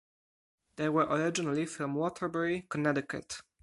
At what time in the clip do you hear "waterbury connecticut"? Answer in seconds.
1.93-3.41